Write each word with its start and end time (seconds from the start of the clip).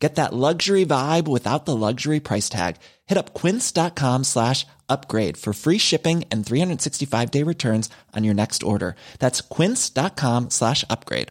Get 0.00 0.14
that 0.14 0.32
luxury 0.32 0.86
vibe 0.86 1.28
without 1.28 1.66
the 1.66 1.76
luxury 1.76 2.20
price 2.20 2.48
tag. 2.48 2.76
Hit 3.06 3.18
up 3.18 3.34
quince.com 3.34 4.24
slash 4.24 4.66
upgrade 4.88 5.36
for 5.36 5.52
free 5.52 5.78
shipping 5.78 6.24
and 6.32 6.44
365 6.44 7.30
day 7.30 7.44
returns 7.44 7.90
on 8.16 8.24
your 8.24 8.34
next 8.34 8.62
order. 8.62 8.94
That's 9.18 9.42
quince.com 9.42 10.48
slash 10.48 10.84
upgrade. 10.88 11.28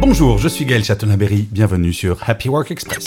Bonjour, 0.00 0.38
je 0.38 0.48
suis 0.48 0.64
Gaël 0.64 0.82
Chatonaberry, 0.82 1.46
bienvenue 1.52 1.92
sur 1.92 2.18
Happy 2.26 2.48
Work 2.48 2.70
Express. 2.70 3.04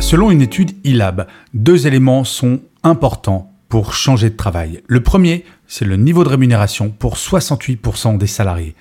Selon 0.00 0.30
une 0.30 0.42
étude 0.42 0.72
ILAB, 0.84 1.26
deux 1.54 1.86
éléments 1.86 2.24
sont 2.24 2.60
importants 2.82 3.50
pour 3.68 3.94
changer 3.94 4.30
de 4.30 4.36
travail. 4.36 4.82
Le 4.86 5.02
premier, 5.02 5.44
c'est 5.66 5.86
le 5.86 5.96
niveau 5.96 6.22
de 6.24 6.28
rémunération 6.28 6.90
pour 6.90 7.16
68% 7.16 8.18
des 8.18 8.26
salariés. 8.26 8.74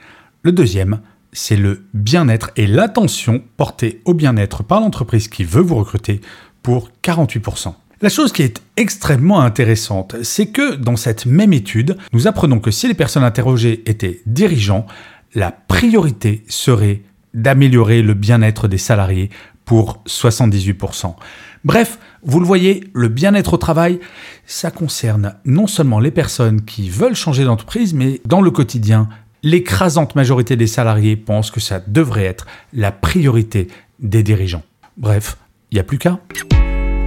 Le 0.44 0.52
deuxième, 0.52 1.00
c'est 1.00 1.15
le 1.58 1.86
bien-être 1.94 2.52
et 2.56 2.66
l'attention 2.66 3.44
portée 3.58 4.02
au 4.06 4.14
bien-être 4.14 4.64
par 4.64 4.80
l'entreprise 4.80 5.28
qui 5.28 5.44
veut 5.44 5.62
vous 5.62 5.76
recruter 5.76 6.22
pour 6.64 6.90
48%. 7.04 7.74
La 8.02 8.10
chose 8.10 8.34
qui 8.34 8.42
est 8.42 8.62
extrêmement 8.76 9.42
intéressante, 9.42 10.16
c'est 10.22 10.48
que 10.48 10.76
dans 10.76 10.96
cette 10.96 11.26
même 11.26 11.54
étude, 11.54 11.98
nous 12.14 12.28
apprenons 12.28 12.60
que 12.60 12.72
si 12.72 12.88
les 12.88 12.94
personnes 12.94 13.24
interrogées 13.24 13.84
étaient 13.86 14.22
dirigeants, 14.26 14.86
la 15.34 15.52
priorité 15.52 16.44
serait 16.48 17.04
d'améliorer 17.34 18.02
le 18.02 18.14
bien-être 18.14 18.68
des 18.68 18.78
salariés 18.78 19.30
pour 19.66 20.04
78%. 20.08 21.16
Bref, 21.64 21.98
vous 22.24 22.40
le 22.40 22.46
voyez, 22.46 22.84
le 22.94 23.08
bien-être 23.08 23.56
au 23.56 23.58
travail, 23.58 24.00
ça 24.46 24.72
concerne 24.72 25.36
non 25.46 25.68
seulement 25.68 26.00
les 26.00 26.12
personnes 26.12 26.64
qui 26.64 26.90
veulent 26.90 27.16
changer 27.16 27.44
d'entreprise, 27.44 27.94
mais 27.94 28.22
dans 28.26 28.42
le 28.42 28.52
quotidien, 28.52 29.10
l'écrasante 29.46 30.16
majorité 30.16 30.58
des 30.58 30.68
salariés 30.68 31.16
pensent 31.16 31.52
que 31.52 31.62
ça 31.62 31.80
devrait 31.80 32.26
être 32.26 32.48
la 32.74 32.92
priorité 32.92 33.68
des 34.00 34.24
dirigeants. 34.24 34.64
Bref, 34.98 35.38
il 35.72 35.76
n'y 35.76 35.80
a 35.80 35.84
plus 35.84 36.00
qu'à. 36.00 36.20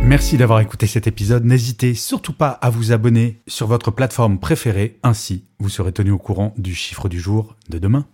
Merci 0.05 0.37
d'avoir 0.39 0.61
écouté 0.61 0.87
cet 0.87 1.09
épisode. 1.09 1.45
N'hésitez 1.45 1.95
surtout 1.95 2.33
pas 2.33 2.51
à 2.51 2.71
vous 2.71 2.93
abonner 2.93 3.41
sur 3.49 3.67
votre 3.67 3.91
plateforme 3.91 4.39
préférée. 4.39 4.99
Ainsi, 5.03 5.45
vous 5.59 5.69
serez 5.69 5.93
tenu 5.93 6.13
au 6.13 6.19
courant 6.19 6.55
du 6.57 6.75
chiffre 6.75 7.09
du 7.09 7.21
jour 7.21 7.57
de 7.69 7.79
demain. 7.79 8.07